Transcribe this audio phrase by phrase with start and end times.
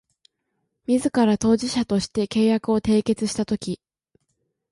[0.87, 3.79] 自ら当事者として契約を締結したとき